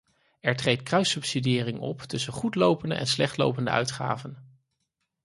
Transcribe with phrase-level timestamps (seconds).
[0.39, 4.59] Er treedt kruissubsidiëring op tussen goedlopende en slechtlopende uitgaven.